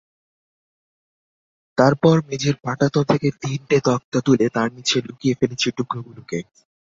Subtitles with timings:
[1.77, 6.37] তারপর মেঝের পাটাতন থেকে তিনটে তক্তা তুলে তার নিচে লুকিয়ে ফেলেছি টুকরোগুলোকে।